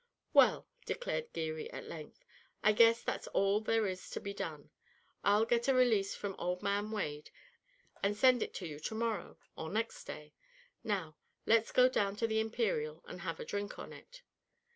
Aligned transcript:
"Well," 0.33 0.67
declared 0.87 1.31
Geary 1.31 1.69
at 1.69 1.85
length, 1.87 2.25
"I 2.63 2.71
guess 2.71 3.03
that's 3.03 3.27
all 3.27 3.61
there 3.61 3.85
is 3.85 4.09
to 4.09 4.19
be 4.19 4.33
done. 4.33 4.71
I'll 5.23 5.45
get 5.45 5.67
a 5.67 5.75
release 5.75 6.15
from 6.15 6.33
old 6.39 6.63
man 6.63 6.89
Wade 6.89 7.29
and 8.01 8.17
send 8.17 8.41
it 8.41 8.55
to 8.55 8.67
you 8.67 8.79
to 8.79 8.95
morrow 8.95 9.37
or 9.55 9.69
next 9.69 10.05
day. 10.05 10.33
Now, 10.83 11.17
let's 11.45 11.71
go 11.71 11.87
down 11.87 12.15
to 12.15 12.25
the 12.25 12.39
Imperial 12.39 13.03
and 13.07 13.21
have 13.21 13.39
a 13.39 13.45
drink 13.45 13.77
on 13.77 13.93
it." 13.93 14.23